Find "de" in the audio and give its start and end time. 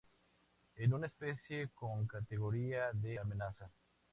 2.91-3.19